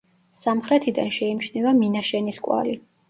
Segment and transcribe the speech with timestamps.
[0.37, 2.75] სამხრეთიდან შეიმჩნევა მინაშენის კვალი.